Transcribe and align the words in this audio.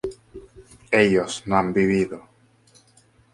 ellos 0.89 1.43
no 1.45 1.57
han 1.57 1.71
vivido 1.73 2.27